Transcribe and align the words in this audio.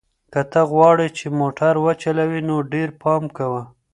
که 0.33 0.41
ته 0.51 0.61
غواړې 0.71 1.07
چې 1.17 1.25
موټر 1.39 1.73
وچلوې 1.85 2.41
نو 2.47 2.55
ډېر 2.73 2.89
پام 3.01 3.23
کوه. 3.37 3.63